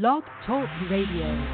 [0.00, 1.46] Blog Talk Radio.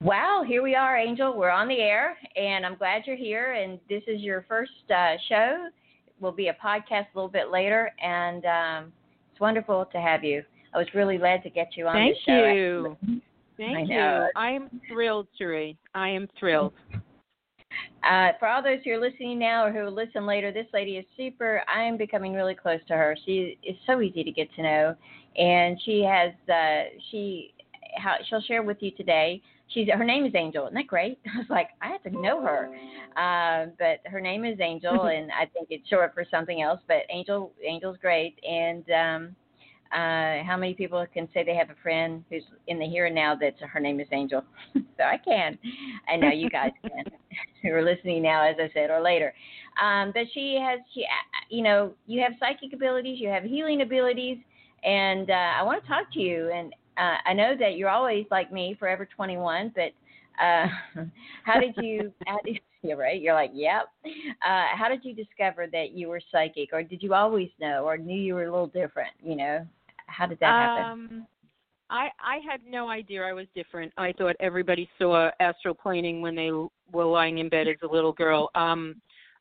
[0.00, 1.36] Wow, here we are, Angel.
[1.36, 3.54] We're on the air, and I'm glad you're here.
[3.54, 5.66] And this is your first uh, show.
[6.06, 8.92] It will be a podcast a little bit later, and um,
[9.32, 10.44] it's wonderful to have you.
[10.72, 12.96] I was really glad to get you on Thank the show.
[13.08, 13.22] Thank you.
[13.56, 14.28] Thank I you.
[14.36, 15.76] I am thrilled, Cherie.
[15.92, 16.72] I am thrilled.
[18.04, 20.96] Uh, for all those who are listening now or who will listen later, this lady
[20.96, 21.62] is super.
[21.72, 23.16] I am becoming really close to her.
[23.26, 24.94] She is so easy to get to know,
[25.38, 27.54] and she has uh, she
[27.96, 29.40] how she'll share with you today.
[29.68, 30.64] She's her name is Angel.
[30.64, 31.18] Isn't that great?
[31.34, 32.70] I was like, I have to know her,
[33.16, 36.80] uh, but her name is Angel, and I think it's short for something else.
[36.88, 39.36] But Angel Angel's great, and um,
[39.92, 43.14] uh, how many people can say they have a friend who's in the here and
[43.14, 44.42] now that her name is Angel?
[44.74, 45.58] so I can.
[46.08, 47.04] I know you guys can
[47.62, 49.32] who are listening now, as I said, or later.
[49.82, 51.04] Um, but she has, she,
[51.50, 54.38] you know, you have psychic abilities, you have healing abilities,
[54.84, 56.50] and uh, I want to talk to you.
[56.52, 59.72] And uh, I know that you're always like me, forever 21.
[59.74, 59.92] But
[60.42, 60.66] uh,
[61.44, 62.12] how did you?
[62.26, 63.20] How did yeah, right.
[63.20, 63.88] You're like, yep.
[64.04, 67.98] Uh, how did you discover that you were psychic, or did you always know, or
[67.98, 69.10] knew you were a little different?
[69.20, 69.66] You know,
[70.06, 70.84] how did that happen?
[70.84, 71.26] Um,
[71.90, 73.92] I I had no idea I was different.
[73.96, 78.12] I thought everybody saw astral planing when they were lying in bed as a little
[78.12, 78.50] girl.
[78.54, 79.00] Um,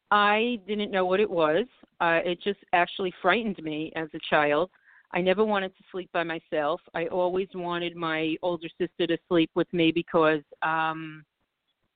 [0.10, 1.66] I didn't know what it was.
[2.00, 4.70] Uh, it just actually frightened me as a child.
[5.14, 6.82] I never wanted to sleep by myself.
[6.94, 11.24] I always wanted my older sister to sleep with me because, um,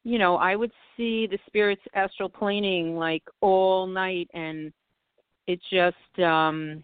[0.03, 4.71] you know, I would see the spirits astral planing like all night, and
[5.47, 6.83] it just um,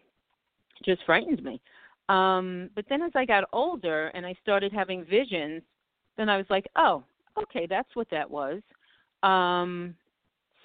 [0.83, 1.61] just frightened me.
[2.09, 5.61] Um, but then as I got older and I started having visions,
[6.17, 7.03] then I was like, oh,
[7.41, 8.61] okay, that's what that was.
[9.23, 9.95] Um,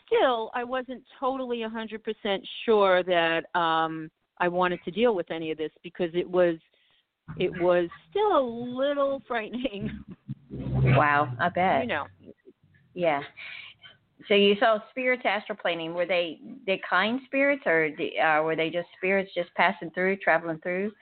[0.06, 4.10] still, I wasn't totally a 100% sure that um,
[4.42, 6.56] I wanted to deal with any of this because it was
[7.38, 9.90] it was still a little frightening.
[10.84, 11.80] Wow, I bet.
[11.80, 12.06] you know,
[12.92, 13.22] Yeah.
[14.28, 15.94] So you saw spirits astral planing.
[15.94, 17.88] Were they they kind spirits, or
[18.22, 20.92] uh, were they just spirits just passing through, traveling through,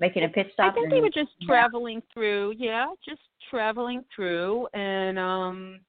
[0.00, 0.72] making a pit stop?
[0.72, 2.54] I think they were just traveling through.
[2.58, 5.80] Yeah, just traveling through, and um,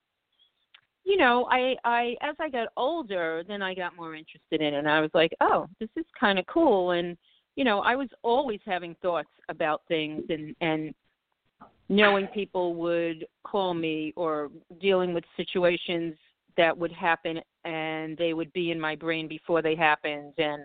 [1.07, 4.77] you know, I I as I got older, then I got more interested in it.
[4.77, 6.91] And I was like, oh, this is kind of cool.
[6.91, 7.17] And
[7.55, 10.93] you know, I was always having thoughts about things, and and
[11.87, 14.51] knowing people would call me or
[14.81, 16.13] dealing with situations
[16.57, 20.63] that would happen and they would be in my brain before they happened and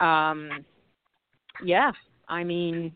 [0.00, 0.64] um
[1.62, 1.90] yeah
[2.28, 2.90] i mean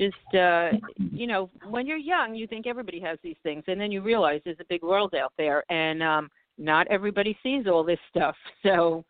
[0.00, 3.92] just uh you know when you're young you think everybody has these things and then
[3.92, 7.98] you realize there's a big world out there and um not everybody sees all this
[8.08, 9.04] stuff so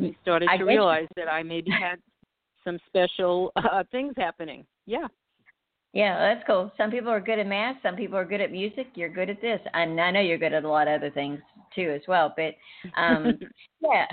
[0.00, 1.98] I started to realize that i maybe had
[2.62, 5.08] some special uh things happening yeah
[5.92, 6.70] Yeah, that's cool.
[6.76, 7.76] Some people are good at math.
[7.82, 8.88] Some people are good at music.
[8.94, 11.40] You're good at this, and I know you're good at a lot of other things
[11.74, 12.34] too as well.
[12.36, 12.54] But
[13.00, 13.38] um,
[13.80, 14.06] yeah,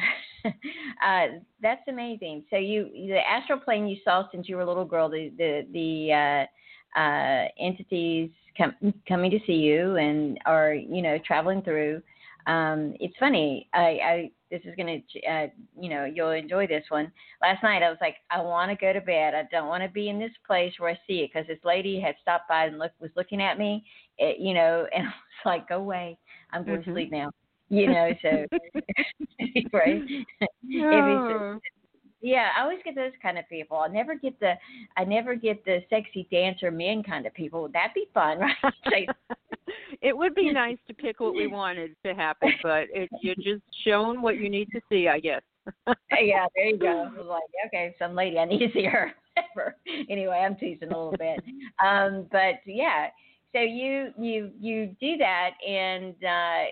[0.45, 2.45] uh, that's amazing.
[2.49, 5.09] So you the astral plane you saw since you were a little girl.
[5.09, 11.17] The the the uh, uh, entities com- coming to see you and are you know
[11.25, 12.01] traveling through.
[12.47, 13.67] Um, it's funny.
[13.73, 14.97] I, I this is gonna
[15.29, 15.47] uh,
[15.79, 17.11] you know you'll enjoy this one.
[17.41, 19.33] Last night I was like I want to go to bed.
[19.33, 21.99] I don't want to be in this place where I see it because this lady
[21.99, 23.83] had stopped by and look was looking at me.
[24.19, 26.17] It, you know, and I was like, go away.
[26.51, 26.93] I'm going to Mhm.
[26.93, 27.31] sleep now.
[27.70, 28.30] You know, so
[29.74, 30.02] right.
[30.64, 31.62] If
[32.22, 33.78] yeah, I always get those kind of people.
[33.78, 34.53] I never get the
[34.98, 37.70] I never get the sexy dancer men kind of people.
[37.72, 38.40] That'd be fun,
[38.88, 39.08] right?
[40.02, 43.64] It would be nice to pick what we wanted to happen, but it, you're just
[43.86, 45.42] shown what you need to see, I guess.
[46.20, 47.12] yeah, there you go.
[47.16, 49.12] I was like, okay, some lady, I need to see her.
[50.09, 51.40] anyway, I'm teasing a little bit.
[51.84, 53.08] Um, but yeah,
[53.52, 56.64] so you you you do that, and uh,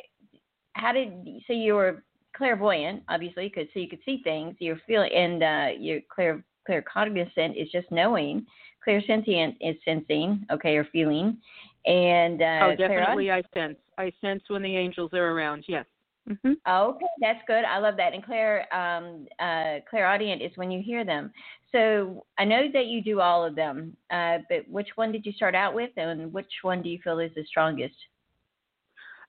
[0.74, 1.14] how did
[1.48, 2.04] so you were
[2.36, 4.56] clairvoyant, obviously, because so you could see things.
[4.60, 8.46] You're feeling, and uh, you're clear claircognizant is just knowing.
[8.86, 11.38] Clairsentient is sensing, okay, or feeling,
[11.86, 13.78] and uh, oh, definitely, I sense.
[13.98, 15.64] I sense when the angels are around.
[15.68, 15.86] Yes.
[16.28, 17.66] hmm Oh, okay, that's good.
[17.66, 18.14] I love that.
[18.14, 21.32] And Claire, um, uh, clairaudient is when you hear them.
[21.72, 25.34] So I know that you do all of them, uh, but which one did you
[25.34, 27.96] start out with, and which one do you feel is the strongest?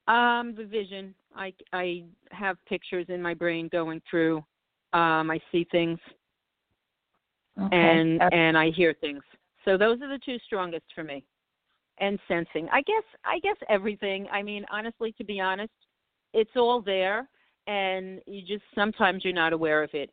[0.06, 1.14] Um, the vision.
[1.34, 4.38] I I have pictures in my brain going through.
[4.92, 5.98] Um, I see things
[7.60, 7.76] Okay.
[7.76, 9.22] and and I hear things.
[9.64, 11.24] So those are the two strongest for me.
[11.98, 12.68] And sensing.
[12.72, 14.26] I guess I guess everything.
[14.32, 15.72] I mean, honestly, to be honest,
[16.32, 17.28] it's all there,
[17.68, 20.10] and you just sometimes you're not aware of it.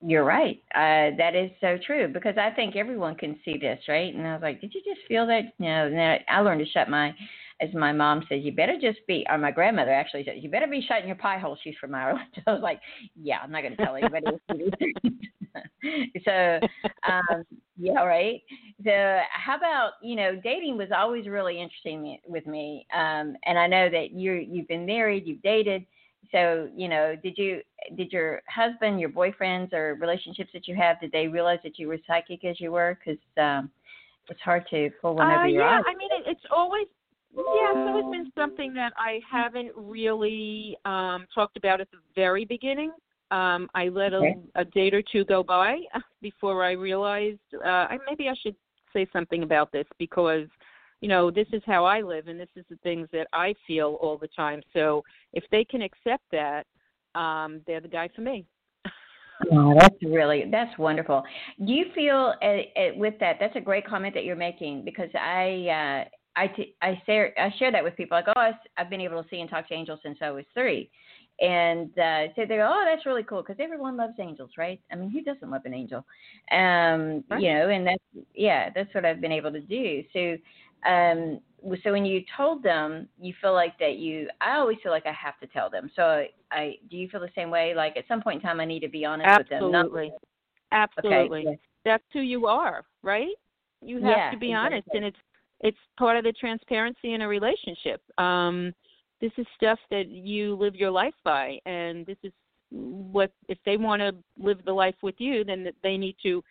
[0.00, 0.62] You're right.
[0.74, 4.14] Uh, that is so true because I think everyone can see this, right?
[4.14, 5.52] And I was like, did you just feel that?
[5.58, 5.86] No.
[5.86, 7.14] And then I learned to shut my,
[7.60, 10.66] as my mom says, you better just be, or my grandmother actually said, you better
[10.66, 11.56] be shutting your pie hole.
[11.64, 12.26] She's from Ireland.
[12.34, 12.80] So I was like,
[13.16, 14.26] yeah, I'm not going to tell anybody.
[16.24, 16.60] so,
[17.08, 17.44] um,
[17.76, 18.42] yeah, right.
[18.84, 23.66] So, how about you know, dating was always really interesting with me, um, and I
[23.66, 25.84] know that you you've been married, you've dated
[26.32, 27.60] so you know did you
[27.96, 31.88] did your husband your boyfriends or relationships that you have did they realize that you
[31.88, 33.70] were psychic as you were because um
[34.28, 35.84] it's hard to pull one uh, over your yeah eyes.
[35.86, 36.86] i mean it, it's always
[37.34, 42.44] yeah it's always been something that i haven't really um talked about at the very
[42.44, 42.92] beginning
[43.30, 44.36] um i let okay.
[44.54, 45.78] a, a date or two go by
[46.22, 48.56] before i realized uh I, maybe i should
[48.92, 50.46] say something about this because
[51.04, 53.98] you know, this is how I live and this is the things that I feel
[54.00, 54.62] all the time.
[54.72, 55.02] So
[55.34, 56.64] if they can accept that,
[57.14, 58.46] um, they're the guy for me.
[59.52, 61.22] Oh, that's really that's wonderful.
[61.58, 63.36] Do you feel uh, uh, with that?
[63.38, 67.52] That's a great comment that you're making because I uh, I t- I share I
[67.58, 68.16] share that with people.
[68.16, 70.44] Like, oh, I, I've been able to see and talk to angels since I was
[70.54, 70.88] three,
[71.40, 74.80] and uh, so they go, oh, that's really cool because everyone loves angels, right?
[74.92, 76.06] I mean, who doesn't love an angel?
[76.52, 77.42] Um, right.
[77.42, 80.02] You know, and that's yeah, that's what I've been able to do.
[80.12, 80.36] So
[80.84, 81.40] um,
[81.82, 84.28] so when you told them, you feel like that you.
[84.40, 85.90] I always feel like I have to tell them.
[85.96, 87.74] So I, I do you feel the same way?
[87.74, 89.62] Like at some point in time, I need to be honest Absolutely.
[89.62, 89.70] with them.
[89.70, 90.14] Absolutely.
[90.72, 91.46] Absolutely.
[91.48, 91.58] Okay.
[91.84, 93.34] That's who you are, right?
[93.82, 94.54] You have yeah, to be exactly.
[94.54, 95.16] honest, and it's
[95.60, 98.02] it's part of the transparency in a relationship.
[98.18, 98.72] Um,
[99.20, 102.32] this is stuff that you live your life by, and this is
[102.70, 106.42] what if they want to live the life with you, then they need to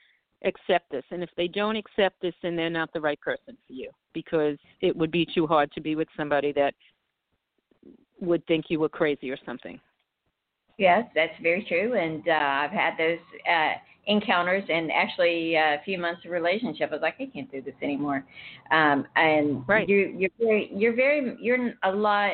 [0.43, 1.03] accept this.
[1.11, 4.57] And if they don't accept this, then they're not the right person for you because
[4.81, 6.73] it would be too hard to be with somebody that
[8.19, 9.79] would think you were crazy or something.
[10.77, 11.93] Yes, that's very true.
[11.93, 13.19] And uh, I've had those
[13.49, 13.73] uh,
[14.07, 16.89] encounters and actually uh, a few months of relationship.
[16.91, 18.25] I was like, I can't do this anymore.
[18.71, 19.87] Um, and right.
[19.87, 22.33] you're, you're very, you're very, you're a lot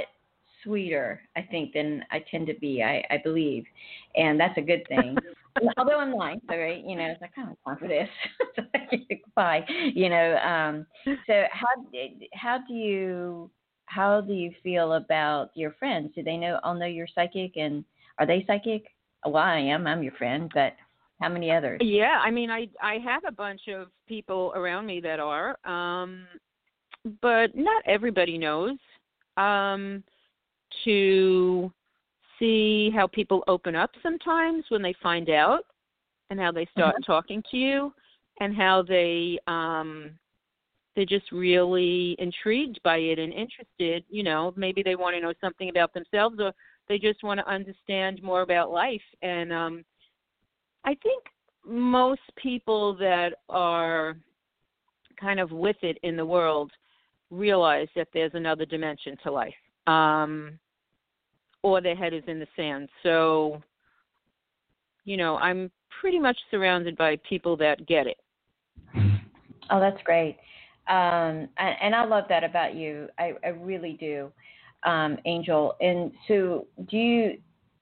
[0.63, 2.83] sweeter, I think, than I tend to be.
[2.83, 3.65] I, I believe,
[4.15, 5.17] and that's a good thing.
[5.77, 6.19] although I'm all
[6.57, 8.09] right, you know, it's like I don't want for this.
[9.35, 10.37] Bye, you know.
[10.37, 10.85] Um,
[11.27, 11.67] so how
[12.33, 13.49] how do you
[13.85, 16.11] how do you feel about your friends?
[16.15, 17.83] Do they know all know you're psychic, and
[18.17, 18.85] are they psychic?
[19.25, 19.87] Well, I am.
[19.87, 20.73] I'm your friend, but
[21.19, 21.79] how many others?
[21.81, 26.25] Yeah, I mean, I I have a bunch of people around me that are, um,
[27.21, 28.77] but not everybody knows.
[29.37, 30.03] Um,
[30.85, 31.71] to
[32.39, 35.65] see how people open up sometimes when they find out
[36.29, 37.13] and how they start uh-huh.
[37.13, 37.93] talking to you
[38.39, 40.11] and how they um
[40.95, 45.33] they're just really intrigued by it and interested you know maybe they want to know
[45.41, 46.51] something about themselves or
[46.87, 49.83] they just want to understand more about life and um
[50.85, 51.23] i think
[51.65, 54.17] most people that are
[55.19, 56.71] kind of with it in the world
[57.29, 59.53] realize that there's another dimension to life
[59.87, 60.57] um
[61.63, 62.89] or their head is in the sand.
[63.03, 63.61] So,
[65.05, 65.71] you know, I'm
[66.01, 68.17] pretty much surrounded by people that get it.
[69.71, 70.37] Oh, that's great.
[70.87, 73.07] Um, and, and, I love that about you.
[73.19, 74.31] I, I really do,
[74.83, 75.75] um, Angel.
[75.81, 77.37] And so, do you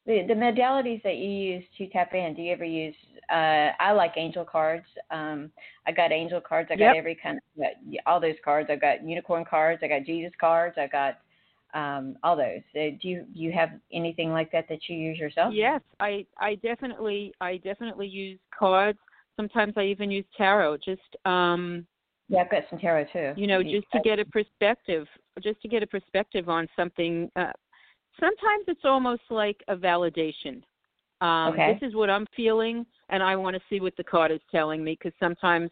[0.07, 2.33] the, the modalities that you use to tap in?
[2.33, 2.95] Do you ever use?
[3.29, 4.85] Uh, I like angel cards.
[5.11, 5.51] Um,
[5.85, 6.69] I got angel cards.
[6.71, 6.95] I got yep.
[6.97, 7.65] every kind of
[8.05, 8.69] all those cards.
[8.71, 9.81] I got unicorn cards.
[9.83, 10.77] I got Jesus cards.
[10.77, 11.19] I got
[11.73, 12.61] um, all those.
[12.75, 15.53] Uh, do you do you have anything like that that you use yourself?
[15.53, 18.99] Yes, I I definitely I definitely use cards.
[19.35, 20.77] Sometimes I even use tarot.
[20.77, 21.85] Just um,
[22.29, 23.33] yeah, I've got some tarot too.
[23.35, 25.07] You know, just to get a perspective,
[25.41, 27.29] just to get a perspective on something.
[27.35, 27.51] Uh,
[28.19, 30.61] sometimes it's almost like a validation.
[31.19, 31.73] Um, okay.
[31.73, 34.83] This is what I'm feeling, and I want to see what the card is telling
[34.83, 34.97] me.
[34.99, 35.69] Because sometimes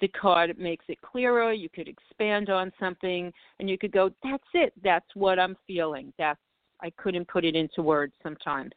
[0.00, 1.52] the card makes it clearer.
[1.52, 4.72] You could expand on something, and you could go, "That's it.
[4.82, 6.40] That's what I'm feeling." That's
[6.80, 8.72] I couldn't put it into words sometimes.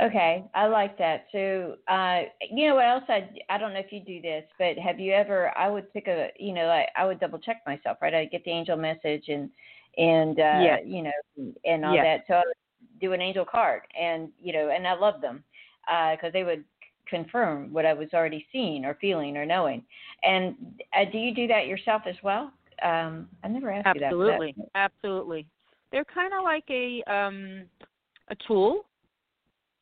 [0.00, 1.26] Okay, I like that.
[1.32, 3.04] So, uh, you know what else?
[3.08, 5.56] I I don't know if you do this, but have you ever?
[5.56, 8.14] I would pick a, you know, like I would double check myself, right?
[8.14, 9.50] I get the angel message and
[9.96, 12.24] and uh, you know and all that.
[12.28, 15.44] So I would do an angel card, and you know, and I love them
[15.86, 16.64] because uh, they would
[17.08, 19.82] confirm what I was already seeing or feeling or knowing.
[20.22, 20.54] And
[20.94, 22.52] uh, do you do that yourself as well?
[22.82, 24.54] Um, I never asked absolutely.
[24.56, 24.68] you that.
[24.74, 25.46] Absolutely, absolutely.
[25.92, 27.64] They're kind of like a um,
[28.28, 28.82] a tool.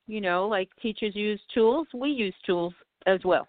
[0.07, 1.87] You know, like teachers use tools.
[1.95, 2.75] We use tools
[3.07, 3.49] as well.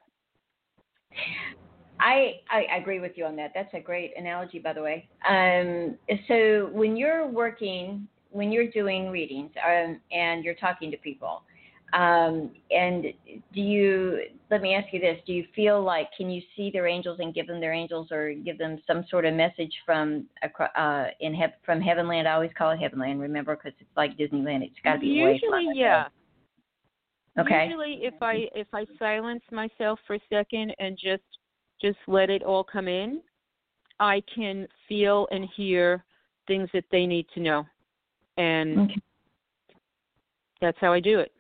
[2.00, 3.52] I, I agree with you on that.
[3.54, 5.08] That's a great analogy, by the way.
[5.28, 11.44] Um, so when you're working, when you're doing readings um, and you're talking to people,
[11.94, 13.06] Um, and
[13.54, 14.20] do you?
[14.52, 17.34] Let me ask you this: Do you feel like can you see their angels and
[17.34, 21.46] give them their angels, or give them some sort of message from uh, in he-
[21.66, 22.28] from Heavenland?
[22.28, 23.20] I always call it Heavenland.
[23.22, 24.64] Remember, because it's like Disneyland.
[24.64, 26.08] It's got to be usually yeah.
[27.40, 27.66] Okay.
[27.66, 31.24] Usually, if I if I silence myself for a second and just
[31.82, 33.22] just let it all come in,
[34.00, 36.04] I can feel and hear
[36.48, 37.66] things that they need to know,
[38.38, 39.02] and okay.
[40.62, 41.35] that's how I do it.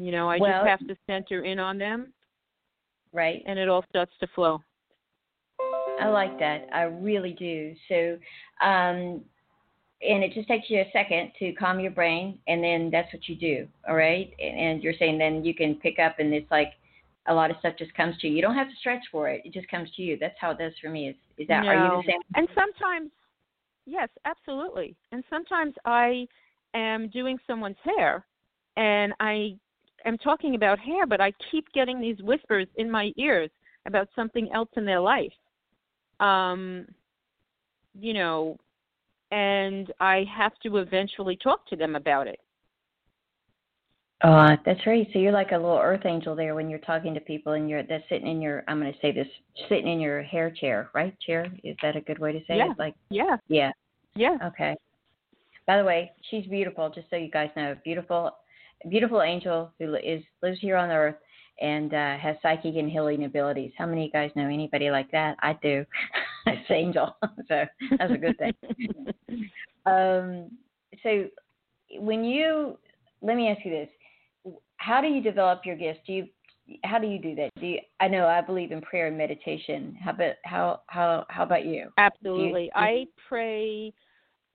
[0.00, 2.14] You know, I well, just have to center in on them,
[3.12, 4.62] right, and it all starts to flow.
[6.00, 6.68] I like that.
[6.72, 7.74] I really do.
[7.86, 8.18] So,
[8.66, 9.20] um,
[10.00, 13.28] and it just takes you a second to calm your brain, and then that's what
[13.28, 13.68] you do.
[13.86, 16.72] All right, and you're saying then you can pick up, and it's like
[17.28, 18.36] a lot of stuff just comes to you.
[18.36, 20.16] You don't have to stretch for it; it just comes to you.
[20.18, 21.10] That's how it does for me.
[21.10, 21.64] Is is that?
[21.64, 21.68] No.
[21.68, 22.20] Are you the same?
[22.36, 23.10] And sometimes,
[23.84, 24.96] yes, absolutely.
[25.12, 26.26] And sometimes I
[26.72, 28.24] am doing someone's hair,
[28.78, 29.58] and I
[30.04, 33.50] am talking about hair, but I keep getting these whispers in my ears
[33.86, 35.32] about something else in their life.
[36.20, 36.86] Um,
[37.98, 38.56] you know,
[39.30, 42.40] and I have to eventually talk to them about it.
[44.22, 45.08] Uh, that's right.
[45.12, 47.82] So you're like a little earth angel there when you're talking to people, and you're
[47.82, 48.62] that's sitting in your.
[48.68, 49.26] I'm going to say this,
[49.68, 51.18] sitting in your hair chair, right?
[51.20, 52.72] Chair is that a good way to say yeah.
[52.72, 52.78] it?
[52.78, 53.72] Like yeah, yeah,
[54.14, 54.36] yeah.
[54.44, 54.76] Okay.
[55.66, 56.90] By the way, she's beautiful.
[56.90, 58.32] Just so you guys know, beautiful,
[58.88, 61.16] beautiful angel who is lives here on earth
[61.60, 63.72] and uh, has psychic and healing abilities.
[63.76, 65.36] How many of you guys know anybody like that?
[65.42, 65.84] I do.
[66.46, 67.14] it's Angel,
[67.48, 67.64] so
[67.98, 68.54] that's a good thing.
[69.86, 70.50] um,
[71.02, 71.26] so
[71.98, 72.78] when you
[73.22, 73.88] let me ask you this
[74.80, 76.00] how do you develop your gifts?
[76.06, 76.26] Do you
[76.84, 77.50] how do you do that?
[77.60, 79.96] Do you, I know I believe in prayer and meditation.
[80.02, 81.90] How about how how how about you?
[81.98, 82.64] Absolutely.
[82.64, 83.92] You, I pray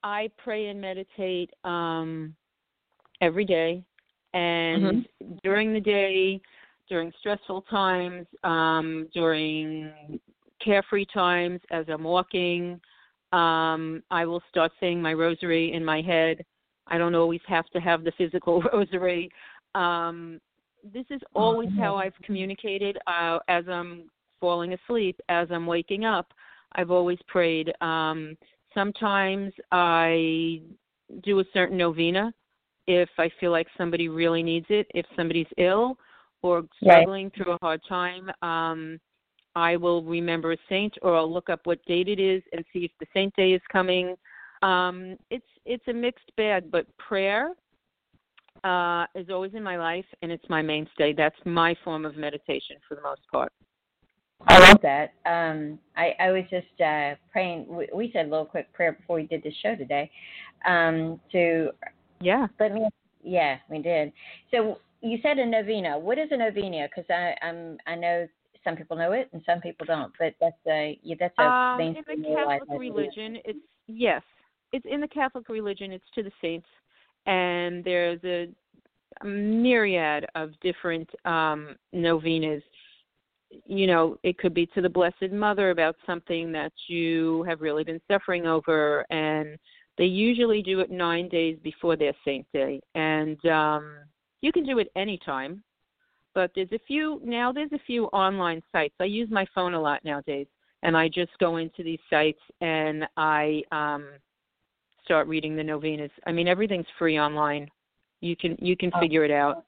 [0.04, 2.36] I pray and meditate um
[3.22, 3.84] every day
[4.36, 5.36] and mm-hmm.
[5.44, 6.40] during the day,
[6.88, 10.20] during stressful times, um during
[10.64, 12.80] carefree times as I'm walking,
[13.34, 16.46] um I will start saying my rosary in my head.
[16.88, 19.32] I don't always have to have the physical rosary.
[19.74, 20.40] Um,
[20.94, 22.08] this is always how mm-hmm.
[22.08, 24.04] I've communicated uh, as I'm
[24.40, 26.32] falling asleep, as I'm waking up.
[26.74, 27.74] I've always prayed.
[27.82, 28.38] Um,
[28.74, 30.62] sometimes I
[31.24, 32.32] do a certain novena
[32.88, 35.98] if I feel like somebody really needs it, if somebody's ill
[36.42, 37.36] or struggling right.
[37.36, 38.30] through a hard time.
[38.42, 39.00] Um,
[39.56, 42.80] I will remember a saint, or I'll look up what date it is and see
[42.80, 44.16] if the saint day is coming.
[44.62, 47.52] Um, it's it's a mixed bag, but prayer
[48.64, 51.14] uh, is always in my life, and it's my mainstay.
[51.14, 53.52] That's my form of meditation for the most part.
[54.48, 55.14] I love that.
[55.26, 57.66] Um, I, I was just uh, praying.
[57.68, 60.12] We, we said a little quick prayer before we did the show today.
[60.68, 61.70] Um, to
[62.22, 62.88] yeah, let me.
[63.24, 64.12] Yeah, we did.
[64.52, 65.98] So you said a novena.
[65.98, 66.88] What is a novena?
[66.88, 68.28] Because I I'm I know
[68.64, 70.12] some people know it and some people don't.
[70.20, 73.38] But that's a yeah, that's a um, in the Catholic religion.
[73.46, 74.22] It's yes,
[74.72, 75.92] it's in the Catholic religion.
[75.92, 76.68] It's to the saints
[77.26, 78.48] and there's a,
[79.22, 82.64] a myriad of different um, novenas.
[83.66, 87.84] You know, it could be to the Blessed Mother about something that you have really
[87.84, 89.58] been suffering over, and
[89.98, 93.96] they usually do it nine days before their saint day, and um,
[94.42, 95.64] you can do it anytime.
[96.34, 97.52] But there's a few now.
[97.52, 98.96] There's a few online sites.
[99.00, 100.48] I use my phone a lot nowadays,
[100.84, 104.08] and I just go into these sites and I um,
[105.04, 106.12] start reading the novenas.
[106.28, 107.70] I mean, everything's free online.
[108.22, 109.00] You can you can oh.
[109.00, 109.66] figure it out.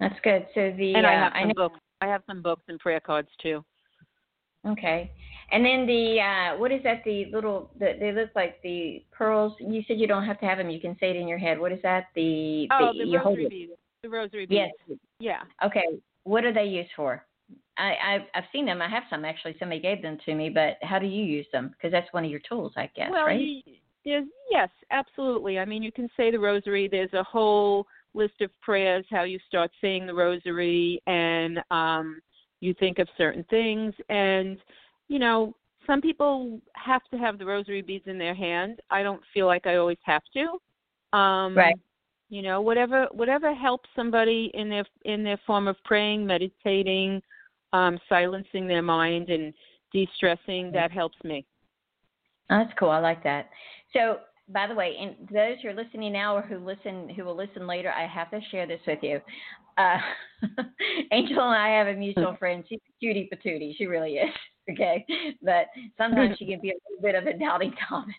[0.00, 0.46] That's good.
[0.54, 1.80] So the and uh, I have some I books.
[2.00, 3.64] I have some books and prayer cards too.
[4.66, 5.12] Okay,
[5.52, 7.02] and then the uh, what is that?
[7.04, 9.52] The little the, they look like the pearls.
[9.60, 10.70] You said you don't have to have them.
[10.70, 11.58] You can say it in your head.
[11.58, 12.06] What is that?
[12.14, 13.72] The oh the, the rosary beads.
[14.02, 14.72] The rosary beads.
[14.88, 14.98] Yes.
[15.18, 15.66] Yeah.
[15.66, 15.84] Okay.
[16.24, 17.24] What are they used for?
[17.76, 18.80] I, I've I've seen them.
[18.80, 19.56] I have some actually.
[19.58, 20.48] Somebody gave them to me.
[20.48, 21.70] But how do you use them?
[21.70, 23.40] Because that's one of your tools, I guess, well, right?
[23.40, 23.62] You,
[24.04, 25.58] there's, yes, absolutely.
[25.58, 26.88] I mean, you can say the rosary.
[26.88, 32.20] There's a whole list of prayers how you start saying the rosary, and um,
[32.60, 33.94] you think of certain things.
[34.08, 34.58] And
[35.08, 35.54] you know,
[35.86, 38.80] some people have to have the rosary beads in their hand.
[38.90, 41.16] I don't feel like I always have to.
[41.16, 41.74] Um, right.
[42.30, 47.22] You know, whatever whatever helps somebody in their in their form of praying, meditating,
[47.72, 49.52] um, silencing their mind, and
[49.92, 50.72] de-stressing.
[50.72, 51.44] That helps me.
[52.48, 52.90] that's cool.
[52.90, 53.50] I like that.
[53.92, 54.18] So,
[54.48, 57.66] by the way, and those who are listening now or who listen who will listen
[57.66, 59.20] later, I have to share this with you.
[59.76, 59.98] Uh,
[61.12, 62.64] Angel and I have a mutual friend.
[62.68, 63.76] She's cutie patootie.
[63.76, 64.34] She really is.
[64.70, 65.04] Okay,
[65.42, 65.66] but
[65.98, 68.14] sometimes she can be a little bit of a doubting Thomas.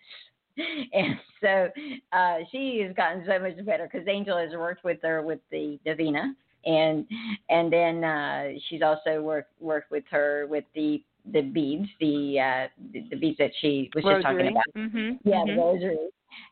[0.93, 1.69] and so
[2.13, 5.79] uh, she has gotten so much better because Angel has worked with her with the
[5.85, 6.33] novena,
[6.65, 7.05] and
[7.49, 12.67] and then uh, she's also worked worked with her with the the beads, the uh,
[12.93, 14.21] the, the beads that she was rosary.
[14.21, 14.63] just talking about.
[14.77, 15.29] Mm-hmm.
[15.29, 15.55] Yeah, mm-hmm.
[15.55, 15.97] the rosary.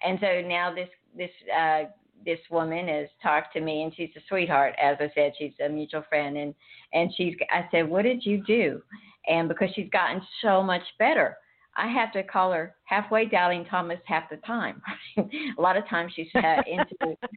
[0.06, 1.84] And so now this this uh,
[2.26, 4.74] this woman has talked to me, and she's a sweetheart.
[4.82, 6.54] As I said, she's a mutual friend, and
[6.94, 7.36] and she's.
[7.52, 8.82] I said, "What did you do?"
[9.28, 11.38] And because she's gotten so much better,
[11.76, 14.82] I have to call her halfway doubting Thomas half the time.
[15.18, 17.18] a lot of times she's uh, into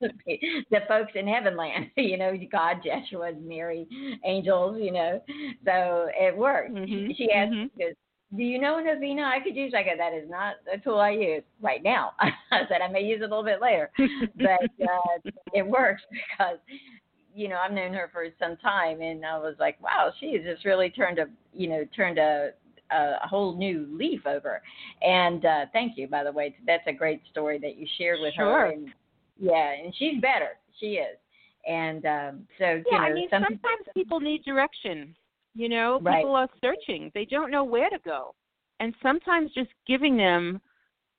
[0.00, 3.86] the folks in heaven land, you know, God, Joshua, Mary,
[4.24, 5.20] angels, you know.
[5.64, 6.70] So it works.
[6.70, 7.12] Mm-hmm.
[7.16, 8.36] She asked, mm-hmm.
[8.36, 9.72] Do you know a Novena I could use?
[9.74, 12.12] I go, That is not a tool I use right now.
[12.20, 12.30] I
[12.68, 13.90] said, I may use it a little bit later.
[14.36, 16.58] But uh, it works because
[17.38, 20.42] you know, I've known her for some time, and I was like, wow, she has
[20.42, 22.50] just really turned a, you know, turned a,
[22.90, 24.60] a whole new leaf over.
[25.02, 26.56] And uh, thank you, by the way.
[26.66, 28.44] That's a great story that you shared with sure.
[28.44, 28.66] her.
[28.72, 28.88] And,
[29.38, 30.58] yeah, and she's better.
[30.80, 31.16] She is.
[31.64, 35.14] And um, so, yeah, you know, I mean, some sometimes people need direction.
[35.54, 36.22] You know, Right.
[36.22, 38.34] people are searching; they don't know where to go,
[38.80, 40.60] and sometimes just giving them,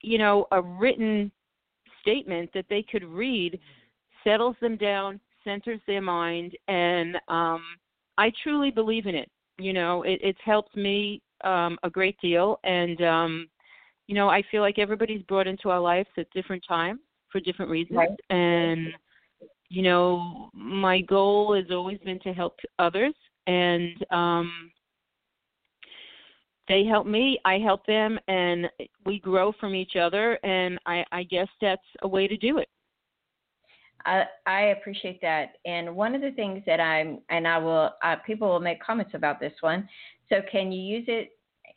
[0.02, 1.32] you know, a written
[2.02, 3.60] statement that they could read
[4.24, 7.63] settles them down, centers their mind, and um,
[8.17, 9.29] I truly believe in it.
[9.58, 13.50] You know, it, it's helped me um, a great deal, and um,
[14.08, 17.00] you know, I feel like everybody's brought into our lives at different times
[17.31, 18.10] for different reasons, Right.
[18.29, 18.88] and
[19.69, 23.13] you know, my goal has always been to help others,
[23.48, 24.72] and um,
[26.69, 28.69] they help me, I help them, and
[29.05, 30.39] we grow from each other.
[30.43, 32.69] And I, I guess that's a way to do it.
[34.06, 35.58] I, I appreciate that.
[35.65, 39.13] And one of the things that I'm, and I will, uh, people will make comments
[39.13, 39.88] about this one.
[40.29, 41.32] So can you use it?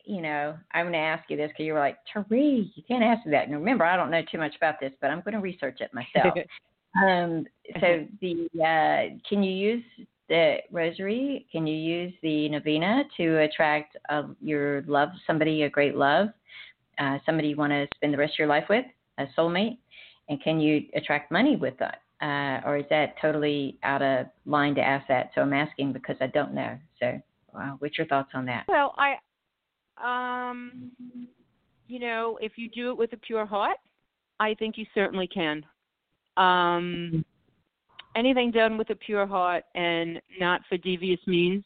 [0.05, 3.03] You know, I'm going to ask you this because you were like, Tari, you can't
[3.03, 3.47] ask me that.
[3.47, 5.91] And remember, I don't know too much about this, but I'm going to research it
[5.93, 6.35] myself.
[7.03, 7.45] um,
[7.79, 9.83] so the, uh, can you use
[10.29, 11.47] the rosary?
[11.51, 16.29] Can you use the novena to attract uh, your love, somebody, a great love,
[16.99, 18.85] uh, somebody you want to spend the rest of your life with,
[19.17, 19.77] a soulmate?
[20.29, 22.02] And can you attract money with that?
[22.23, 25.31] Uh, or is that totally out of line to ask that?
[25.35, 26.77] So I'm asking because I don't know.
[26.97, 27.19] So,
[27.53, 28.63] wow, what's your thoughts on that?
[28.69, 29.15] Well, I,
[30.01, 30.89] um,
[31.87, 33.75] you know, if you do it with a pure heart,
[34.39, 35.65] I think you certainly can.
[36.37, 37.25] Um,
[38.15, 41.65] anything done with a pure heart and not for devious means.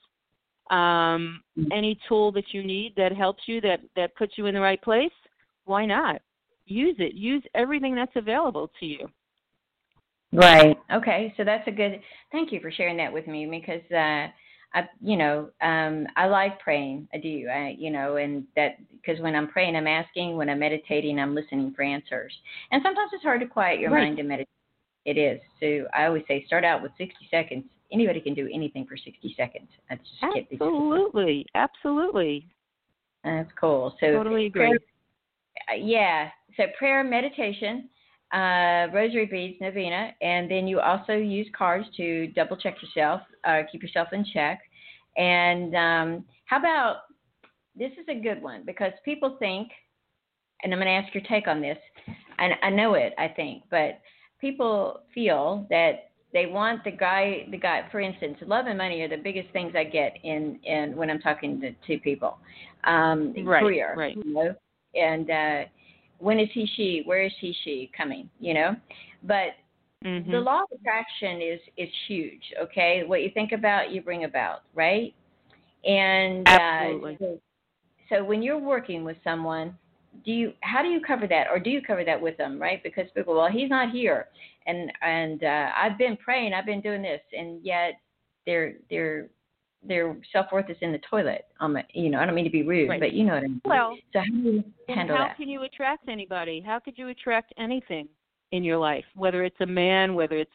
[0.72, 1.42] Um,
[1.72, 4.82] any tool that you need that helps you, that that puts you in the right
[4.82, 5.12] place,
[5.66, 6.20] why not?
[6.66, 7.14] Use it.
[7.14, 9.08] Use everything that's available to you.
[10.34, 10.78] Right.
[10.94, 11.34] Okay.
[11.38, 12.02] So that's a good.
[12.32, 14.28] Thank you for sharing that with me because uh,
[14.74, 17.08] I, you know, um, I like praying.
[17.14, 17.48] I do.
[17.52, 20.36] I, you know, and that because when I'm praying, I'm asking.
[20.36, 22.34] When I'm meditating, I'm listening for answers.
[22.72, 24.04] And sometimes it's hard to quiet your Right.
[24.04, 24.50] mind and meditate.
[25.06, 25.40] It is.
[25.62, 27.64] So I always say, start out with 60 seconds.
[27.94, 29.70] Anybody can do anything for 60 seconds.
[29.90, 30.52] That's just.
[30.52, 32.46] Absolutely, absolutely,
[33.24, 33.96] That's cool.
[34.02, 34.68] So totally agree.
[34.68, 34.80] prayer-
[35.72, 36.30] uh, yeah.
[36.58, 37.90] So prayer, meditation,
[38.34, 43.62] uh, rosary beads, novena, and then you also use cards to double check yourself, uh,
[43.72, 44.62] keep yourself in check.
[45.16, 46.98] And um, how about
[47.78, 49.70] this is a good one because people think,
[50.64, 51.78] and I'm going to ask your take on this.
[52.40, 54.00] And I know it, I think, but
[54.40, 57.88] people feel that they want the guy, the guy.
[57.92, 61.20] For instance, love and money are the biggest things I get in, in when I'm
[61.20, 62.38] talking to, to people.
[62.84, 64.16] Um, Right, career, right.
[64.16, 64.56] you know,
[64.94, 65.70] and uh,
[66.20, 67.02] when is he, she?
[67.06, 68.30] Where is he, she coming?
[68.40, 68.76] You know,
[69.24, 69.56] but
[70.04, 70.32] Mhm.
[70.32, 72.54] the law of attraction is is huge.
[72.62, 75.14] Okay, what you think about, you bring about, right?
[75.84, 77.16] And Absolutely.
[77.16, 77.42] Uh, so,
[78.10, 79.78] so when you're working with someone,
[80.26, 82.82] do you how do you cover that, or do you cover that with them, right?
[82.84, 84.28] Because people, well, he's not here,
[84.66, 88.00] and and uh, I've been praying, I've been doing this, and yet
[88.46, 89.30] their their
[89.88, 91.46] their self worth is in the toilet.
[91.60, 93.00] Um, you know, I don't mean to be rude, Right.
[93.00, 93.62] but you know what I mean.
[93.66, 95.38] Well, so how do you handle how that?
[95.38, 96.62] can you attract anybody?
[96.66, 98.08] How could you attract anything
[98.52, 99.06] in your life?
[99.16, 100.52] Whether it's a man, whether it's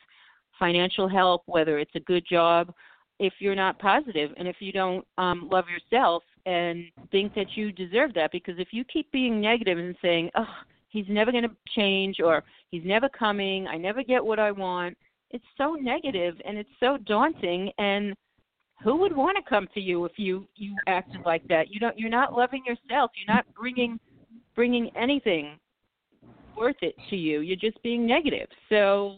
[0.59, 2.73] financial help, whether it's a good job,
[3.19, 7.71] if you're not positive and if you don't um love yourself and think that you
[7.73, 10.55] deserve that because if you keep being negative and saying, "Oh,
[10.89, 14.97] he's never going to change or he's never coming, I never get what I want."
[15.31, 18.15] It's so negative and it's so daunting and
[18.83, 21.73] who would want to come to you if you you acted like that?
[21.73, 23.11] You don't you're not loving yourself.
[23.17, 23.99] You're not bringing
[24.55, 25.59] bringing anything
[26.57, 27.41] worth it to you.
[27.41, 28.49] You're just being negative.
[28.69, 29.17] So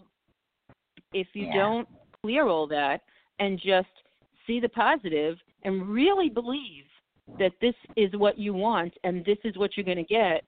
[1.13, 1.55] if you Yeah.
[1.55, 1.89] don't
[2.23, 3.03] clear all that
[3.39, 3.89] and just
[4.47, 6.85] see the positive and really believe
[7.39, 10.45] that this is what you want and this is what you're going to get,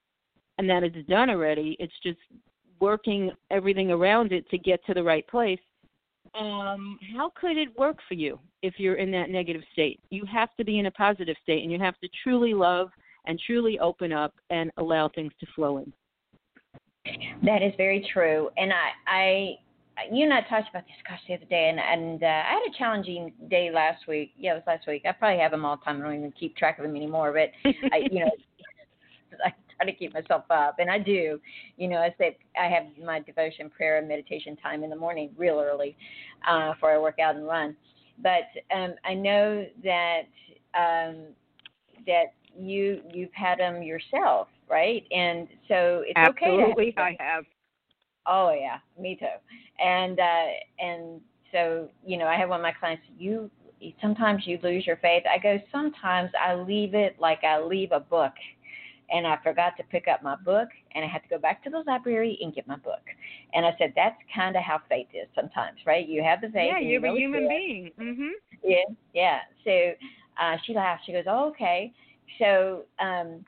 [0.57, 1.75] and that it's done already.
[1.79, 2.19] It's just
[2.79, 5.59] working everything around it to get to the right place.
[6.39, 9.99] Um, how could it work for you if you're in that negative state?
[10.09, 12.89] You have to be in a positive state, and you have to truly love
[13.25, 15.91] and truly open up and allow things to flow in.
[17.43, 21.35] That is very true, and I, I, you and I talked about this gosh the
[21.35, 24.33] other day, and and uh, I had a challenging day last week.
[24.37, 25.03] Yeah, it was last week.
[25.07, 26.01] I probably have them all the time.
[26.01, 27.33] I don't even keep track of them anymore.
[27.33, 28.31] But I, you know,
[29.45, 31.39] I try to keep myself up, and I do.
[31.77, 35.29] You know, I say I have my devotion, prayer, and meditation time in the morning,
[35.37, 35.95] real early,
[36.47, 37.75] uh, before I work out and run.
[38.21, 40.23] But um, I know that
[40.73, 41.27] um,
[42.05, 45.03] that you you've had them yourself, right?
[45.11, 46.61] And so it's Absolutely, okay.
[46.61, 47.45] Absolutely, I have.
[48.25, 49.25] Oh yeah, me too.
[49.83, 50.45] And uh,
[50.79, 53.03] and so you know, I have one of my clients.
[53.17, 53.49] You
[54.01, 55.23] sometimes you lose your faith.
[55.31, 55.59] I go.
[55.71, 58.33] Sometimes I leave it like I leave a book,
[59.09, 61.69] and I forgot to pick up my book, and I had to go back to
[61.69, 63.01] the library and get my book.
[63.53, 66.07] And I said that's kind of how faith is sometimes, right?
[66.07, 66.71] You have the faith.
[66.71, 67.91] Yeah, you're you know a human being.
[67.99, 68.31] Mhm.
[68.63, 69.39] Yeah, yeah.
[69.63, 69.93] So
[70.39, 71.03] uh, she laughed.
[71.05, 71.93] She goes, "Oh, okay."
[72.39, 73.45] So, um,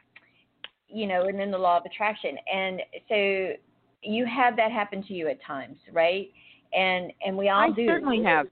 [0.87, 3.53] you know, and then the law of attraction, and so
[4.01, 6.31] you have that happen to you at times, right?
[6.73, 7.85] And and we all I do.
[7.85, 8.47] certainly have.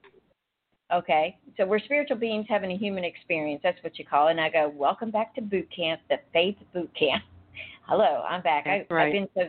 [0.92, 3.60] Okay, so we're spiritual beings having a human experience.
[3.62, 4.32] That's what you call it.
[4.32, 7.22] And I go, welcome back to boot camp, the faith boot camp.
[7.86, 8.66] Hello, I'm back.
[8.66, 9.06] I, right.
[9.06, 9.42] I've been so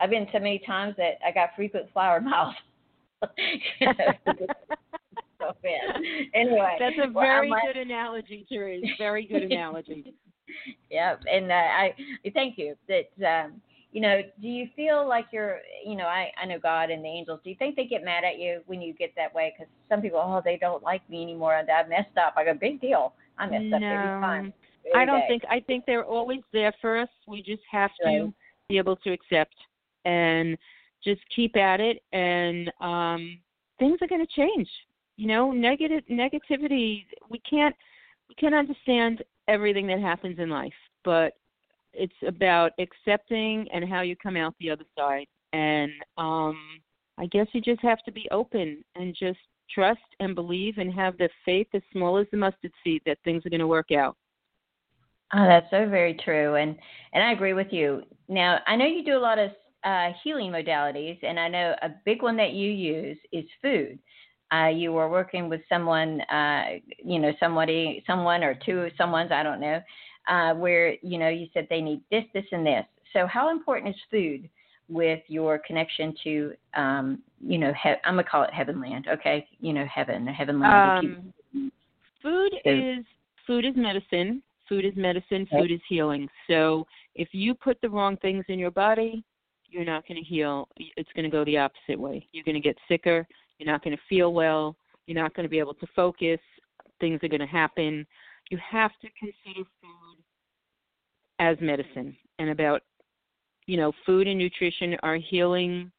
[0.00, 2.52] I've been so many times that I got frequent flower know,
[5.38, 6.02] so bad.
[6.34, 8.84] Anyway, That's a well, very like- good analogy, Therese.
[8.98, 10.14] Very good analogy.
[10.90, 11.94] yeah, and uh, I
[12.32, 12.74] thank you.
[12.88, 13.60] That um,
[13.92, 17.08] you know, do you feel like you're, you know, I I know God and the
[17.08, 17.40] angels.
[17.42, 19.52] Do you think they get mad at you when you get that way?
[19.56, 21.56] Because some people, oh, they don't like me anymore.
[21.56, 22.34] and I messed up.
[22.36, 23.14] I go, big deal.
[23.38, 24.20] I messed up every No.
[24.20, 24.52] time.
[24.94, 27.08] I don't day." think I think they're always there for us.
[27.26, 28.32] We just have to
[28.68, 29.54] be able to accept
[30.04, 30.56] and
[31.02, 33.38] just keep at it and um
[33.78, 34.68] things are going to change.
[35.16, 37.74] You know, negative negativity, we can't
[38.28, 40.72] we can't understand everything that happens in life,
[41.04, 41.34] but
[41.92, 45.26] it's about accepting and how you come out the other side.
[45.52, 46.56] And um
[47.18, 49.38] I guess you just have to be open and just
[49.74, 53.44] trust and believe and have the faith as small as the mustard seed that things
[53.44, 54.16] are going to work out.
[55.32, 56.76] Oh, that's so very true, and
[57.12, 58.02] and I agree with you.
[58.28, 59.50] Now, I know you do a lot of
[59.84, 63.98] uh, healing modalities, and I know a big one that you use is food.
[64.52, 66.64] Uh, you were working with someone, uh,
[66.98, 69.80] you know, somebody, someone or two someone's, I don't know,
[70.30, 72.86] uh, where you know you said they need this, this, and this.
[73.12, 74.48] So, how important is food
[74.88, 79.46] with your connection to, um, you know, he- I'm gonna call it heaven Heavenland, okay?
[79.60, 80.98] You know, heaven, Heavenland.
[80.98, 81.72] if you- Um,
[82.22, 83.04] food So- is
[83.46, 84.42] food is medicine.
[84.68, 85.46] Food is medicine.
[85.46, 86.30] Food is healing.
[86.46, 89.24] So if you put the wrong things in your body,
[89.68, 90.68] you're not going to heal.
[90.76, 92.26] It's going to go the opposite way.
[92.32, 93.26] You're going to get sicker.
[93.58, 94.76] You're not going to feel well.
[95.06, 96.38] You're not going to be able to focus.
[97.00, 98.06] Things are going to happen.
[98.50, 99.68] You have to consider
[101.40, 102.82] as medicine and about
[103.66, 105.90] you know food and nutrition are healing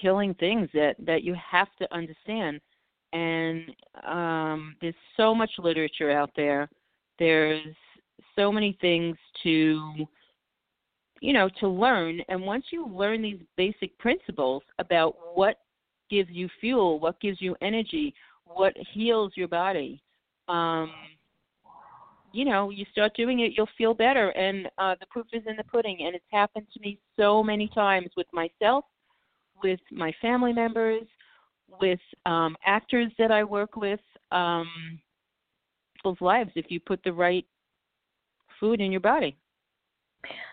[0.00, 2.60] healing things that that you have to understand
[3.12, 3.70] and
[4.06, 6.68] um, there's so much literature out there.
[7.18, 7.64] There's
[8.36, 10.06] so many things to,
[11.20, 12.20] you know, to learn.
[12.28, 15.60] And once you learn these basic principles about what
[16.10, 18.14] gives you fuel, what gives you energy,
[18.44, 20.02] what heals your body,
[20.48, 20.90] um,
[22.32, 24.30] you know, you start doing it, you'll feel better.
[24.30, 25.98] And uh, the proof is in the pudding.
[26.04, 28.84] And it's happened to me so many times with myself,
[29.62, 31.02] with my family members,
[31.80, 34.00] with um, actors that I work with,
[34.32, 34.68] um,
[35.96, 37.44] people's lives if you put the right
[38.60, 39.36] food in your body.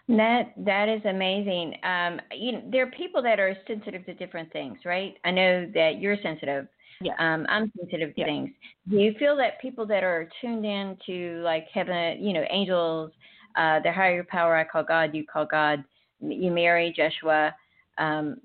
[0.07, 1.75] That that is amazing.
[1.83, 5.15] Um, you know, there are people that are sensitive to different things, right?
[5.23, 6.67] I know that you're sensitive.
[7.01, 7.13] Yeah.
[7.19, 8.25] Um, I'm sensitive to Yeah.
[8.25, 8.51] things.
[8.89, 13.12] Do you feel that people that are tuned in to like heaven, you know, angels,
[13.55, 15.84] uh, their higher power, I call God, you call God,
[16.21, 17.55] you Mary, Joshua,
[17.97, 18.39] um,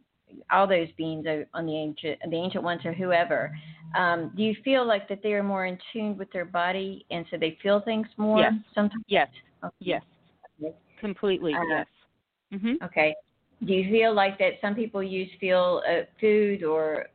[0.51, 3.57] all those beings on the ancient, the ancient ones or whoever.
[3.97, 7.27] Um, do you feel like that they are more in tune with their body, and
[7.31, 8.53] so they feel things more Yes.
[8.75, 9.05] sometimes?
[9.09, 9.29] Yes.
[9.65, 9.75] Okay.
[9.81, 10.03] Yes.
[10.63, 10.75] Okay.
[11.01, 11.55] Completely.
[11.55, 11.87] Uh, yes.
[12.53, 12.83] Mhm.
[12.83, 13.15] Okay.
[13.65, 17.09] Do you feel like that some people use feel uh, food or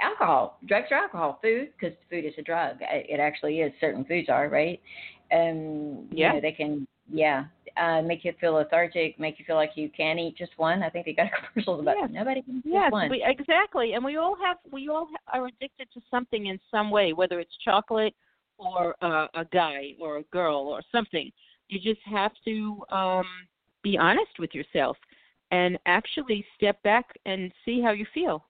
[0.00, 2.76] alcohol, drugs or alcohol, food, because food is a drug.
[2.80, 3.72] It actually is.
[3.80, 4.80] Certain foods are right.
[5.32, 6.32] Um, you Yeah.
[6.32, 7.44] know, they can, yeah,
[7.76, 10.82] uh, make you feel lethargic, make you feel like you can't eat just one.
[10.82, 12.10] I think they got commercials about Yes.
[12.12, 13.10] nobody can eat Yes, just one.
[13.10, 13.94] we, exactly.
[13.94, 17.56] And we all have we all are addicted to something in some way, whether it's
[17.64, 18.14] chocolate
[18.58, 21.30] or uh, a guy or a girl or something.
[21.68, 23.26] You just have to um
[23.82, 24.96] be honest with yourself
[25.50, 28.44] and actually step back and see how you feel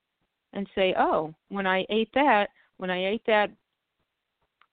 [0.54, 3.50] and say, "Oh, when I ate that, when I ate that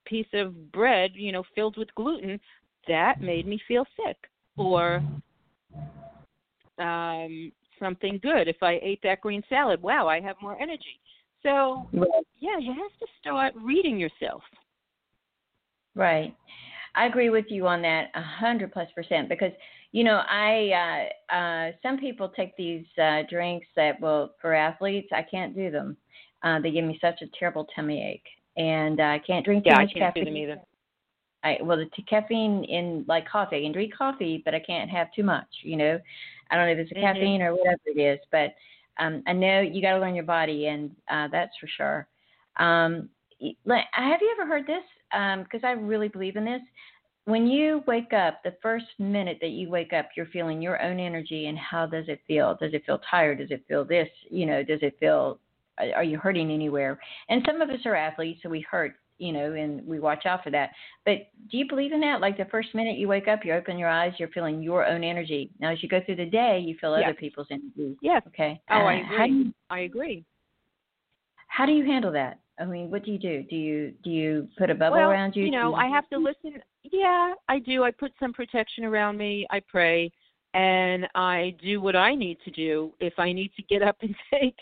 [0.06, 2.40] piece of bread, you know, filled with gluten,
[2.88, 4.18] that made me feel sick."
[4.58, 5.04] Or
[6.78, 8.48] um something good.
[8.48, 11.00] If I ate that green salad, wow, I have more energy.
[11.44, 11.90] So,
[12.40, 14.44] yeah, you have to start reading yourself.
[15.96, 16.36] Right.
[16.96, 19.52] I agree with you on that a hundred plus percent because
[19.92, 25.10] you know I uh uh some people take these uh drinks that well for athletes
[25.14, 25.98] I can't do them.
[26.44, 28.28] Uh they give me such a terrible tummy ache
[28.58, 30.24] and uh, I can't drink too yeah, much I can't caffeine.
[30.24, 30.58] do them either.
[31.44, 33.58] I well the t- caffeine in like coffee.
[33.58, 35.48] I can drink coffee, but I can't have too much.
[35.64, 36.00] You know,
[36.52, 37.02] I don't know if it's a Mhm.
[37.02, 38.54] caffeine or whatever it is, but
[39.00, 42.08] um, I know you got to learn your body, and uh, that's for sure.
[42.58, 43.10] Um,
[43.94, 44.84] have you ever heard this?
[45.44, 46.62] Because I really believe in this.
[47.26, 51.00] When you wake up, the first minute that you wake up, you're feeling your own
[51.00, 52.58] energy, and how does it feel?
[52.60, 53.38] Does it feel tired?
[53.38, 54.10] Does it feel this?
[54.30, 55.40] You know, does it feel?
[55.78, 57.00] Are you hurting anywhere?
[57.30, 60.44] And some of us are athletes, so we hurt you know, and we watch out
[60.44, 60.72] for that.
[61.06, 62.22] But do you believe in that?
[62.22, 65.04] Like the first minute you wake up, you open your eyes, you're feeling your own
[65.04, 65.52] energy.
[65.60, 67.10] Now, as you go through the day, you feel Yes.
[67.10, 67.96] other people's energy.
[68.02, 68.24] Yes.
[68.28, 68.60] Okay.
[68.72, 69.32] Oh, I Uh, do, agree.
[69.32, 70.26] you, I agree.
[71.48, 72.40] how do you handle that?
[72.62, 73.44] I mean, what do you do?
[73.50, 75.46] Do you do you put a bubble well, around you?
[75.46, 76.62] You know, I have to listen.
[76.84, 77.84] Yeah, I do.
[77.84, 79.48] I put some protection around me.
[79.50, 80.12] I pray,
[80.54, 82.94] and I do what I need to do.
[83.00, 84.56] If I need to get up and take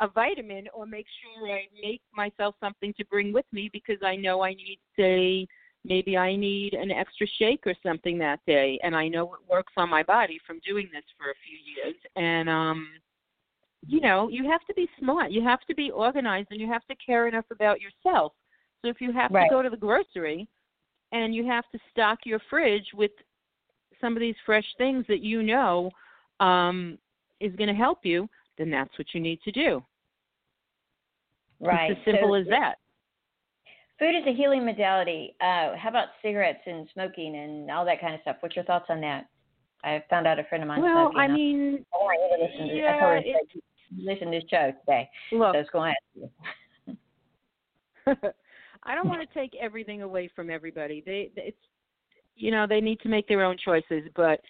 [0.00, 4.16] a vitamin, or make sure I make myself something to bring with me because I
[4.16, 5.46] know I need, say,
[5.84, 9.74] maybe I need an extra shake or something that day, and I know it works
[9.76, 11.96] on my body from doing this for a few years.
[12.16, 12.88] And um,
[13.86, 15.32] you know, you have to be smart.
[15.32, 18.32] You have to be organized, and you have to care enough about yourself.
[18.80, 19.48] So if you have Right.
[19.48, 20.48] to go to the grocery
[21.12, 23.12] and you have to stock your fridge with
[24.00, 25.90] some of these fresh things that you know
[26.40, 26.98] um,
[27.40, 29.84] is going to help you, then that's what you need to do.
[31.60, 31.90] right.
[31.90, 32.76] It's as simple so as that.
[33.98, 35.36] Food is a healing modality.
[35.40, 38.36] Uh, how about cigarettes and smoking and all that kind of stuff?
[38.40, 39.26] What's your thoughts on that?
[39.84, 40.80] I found out a friend of mine.
[40.80, 41.20] Well, smoking.
[41.20, 42.72] I mean, I want you to.
[42.72, 43.62] I yeah, it-
[43.96, 45.08] listen to the show today.
[45.32, 45.94] look, So it's going
[48.06, 48.34] to.
[48.84, 51.02] I don't want to take everything away from everybody.
[51.04, 51.56] They, it's,
[52.34, 54.08] you know, they need to make their own choices.
[54.16, 54.40] But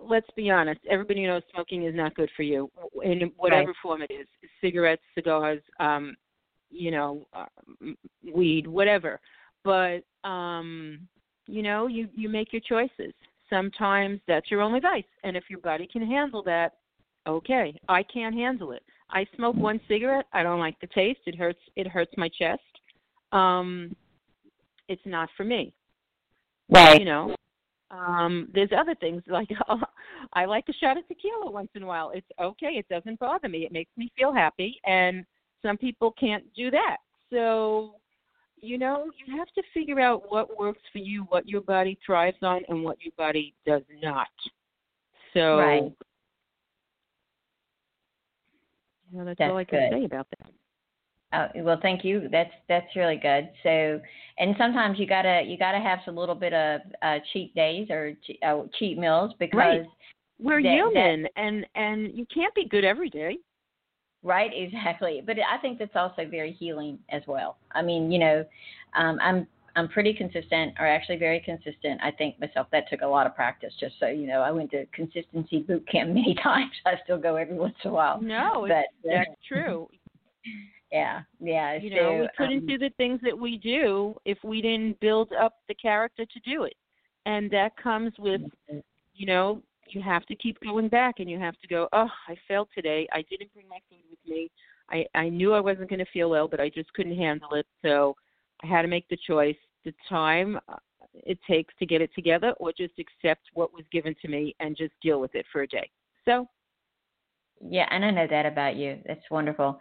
[0.00, 2.70] let's be honest, everybody knows smoking is not good for you
[3.02, 4.26] in whatever form it is:
[4.60, 6.14] cigarettes, cigars, um,
[6.70, 7.46] you know, uh,
[8.34, 9.20] weed, whatever.
[9.64, 11.00] But um,
[11.46, 13.12] you know, you you make your choices.
[13.50, 16.74] Sometimes that's your only vice, and if your body can handle that,
[17.26, 17.78] okay.
[17.88, 18.82] I can't handle it.
[19.10, 20.26] I smoke one cigarette.
[20.32, 21.20] I don't like the taste.
[21.26, 21.60] It hurts.
[21.76, 22.60] It hurts my chest.
[23.32, 23.94] Um,
[24.88, 25.72] it's not for me.
[26.68, 26.98] Right.
[26.98, 27.36] You know.
[27.90, 29.48] Um, there's other things like
[30.32, 32.10] I like a shot of tequila once in a while.
[32.14, 32.74] It's okay.
[32.78, 33.64] It doesn't bother me.
[33.64, 35.24] It makes me feel happy, and
[35.62, 36.96] some people can't do that.
[37.30, 37.94] So,
[38.60, 42.38] you know, you have to figure out what works for you, what your body thrives
[42.42, 44.28] on, and what your body does not.
[45.34, 45.92] So, Right.
[49.24, 49.98] That's, That's all I can good.
[50.00, 50.50] say about that.
[51.32, 52.28] Uh, well, thank you.
[52.30, 53.50] That's that's really good.
[53.64, 54.00] So,
[54.38, 58.12] and sometimes you gotta you gotta have some little bit of uh, cheat days or
[58.26, 59.86] che- uh, cheat meals because Right.
[60.38, 63.38] We're that- human, and and you can't be good every day.
[64.22, 65.22] right exactly.
[65.24, 67.58] But I think that's also very healing as well.
[67.72, 68.44] I mean, you know,
[68.94, 69.46] um, I'm
[69.76, 72.00] I'm pretty consistent, or actually very consistent.
[72.02, 72.66] I think myself.
[72.72, 73.72] That took a lot of practice.
[73.78, 76.72] Just so you know, I went to consistency boot camp many times.
[76.86, 78.20] I still go every once in a while.
[78.20, 79.88] No, but uh, that's true.
[80.92, 81.76] yeah, yeah.
[81.76, 84.98] You so, know, we couldn't um, do the things that we do if we didn't
[85.00, 86.74] build up the character to do it.
[87.26, 88.40] And that comes with,
[89.14, 92.36] you know, you have to keep going back and you have to go, oh, I
[92.48, 93.08] failed today.
[93.12, 94.50] I didn't bring my food with me.
[94.90, 97.66] I, I knew I wasn't going to feel well, but I just couldn't handle it.
[97.82, 98.14] So
[98.62, 100.76] I had to make the choice the time uh,
[101.14, 104.76] it takes to get it together or just accept what was given to me and
[104.76, 105.88] just deal with it for a day.
[106.26, 106.46] So,
[107.60, 108.98] Yeah, and I know that about you.
[109.06, 109.80] That's wonderful.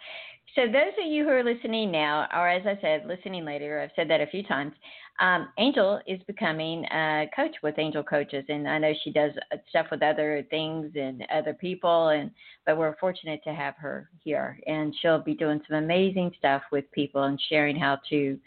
[0.56, 3.92] So those of you who are listening now, or as I said, listening later, I've
[3.96, 4.72] said that a few times.
[5.20, 9.58] Um, Angel is becoming a coach with Angel Coaches, and I know she does uh,
[9.70, 12.32] stuff with other things and other people, and
[12.66, 16.90] but we're fortunate to have her here, and she'll be doing some amazing stuff with
[16.92, 18.38] people and sharing how to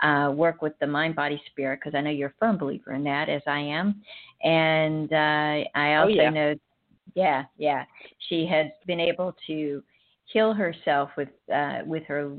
[0.00, 3.04] uh, work with the mind, body, spirit, because I know you're a firm believer in
[3.04, 4.02] that, as I am,
[4.42, 6.30] and uh, I Oh, also yeah.
[6.30, 6.54] know,
[7.14, 7.84] yeah, yeah,
[8.28, 9.82] she has been able to
[10.26, 12.32] heal herself with uh, with her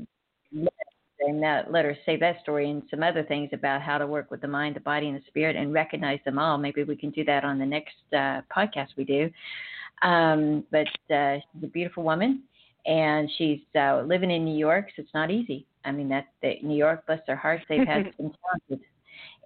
[1.20, 4.30] and that let her say that story and some other things about how to work
[4.30, 6.56] with the mind, the body, and the spirit, and recognize them all.
[6.58, 9.30] Maybe we can do that on the next uh, podcast we do.
[10.02, 12.42] Um, but uh, she's a beautiful woman,
[12.86, 15.66] and she's uh, living in New York, so it's not easy.
[15.84, 18.86] I mean, that, that New York, bless their hearts, they've had some challenges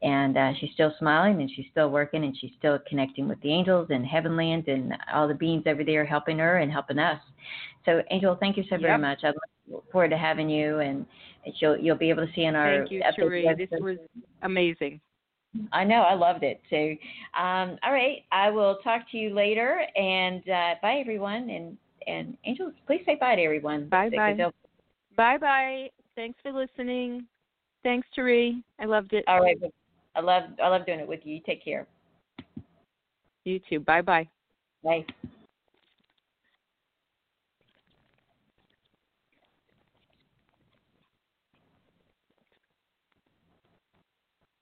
[0.03, 3.51] and uh, she's still smiling and she's still working and she's still connecting with the
[3.51, 7.20] angels and heavenland and all the beings over there helping her and helping us.
[7.85, 9.20] So, Angel, thank you so very much.
[9.25, 9.33] I
[9.68, 11.07] look forward to having you, and
[11.61, 12.79] you'll you'll be able to see in our.
[12.79, 13.49] Thank you, Cherie.
[13.57, 13.99] This was
[14.42, 15.01] amazing.
[15.73, 16.61] I know, I loved it.
[16.68, 16.77] So,
[17.40, 21.49] um, all right, I will talk to you later, and uh, bye, everyone.
[21.51, 23.88] And and Angel, please say bye to everyone.
[23.88, 24.35] Bye bye.
[25.16, 25.90] Bye bye.
[26.16, 27.27] Thanks for listening.
[27.83, 28.62] Thanks, Cherie.
[28.81, 29.24] I loved it.
[29.29, 29.57] All right.
[30.16, 31.35] I love I love doing it with you.
[31.35, 31.87] You take care.
[33.44, 33.81] You too.
[33.81, 34.29] Bye bye.
[34.83, 35.05] Bye.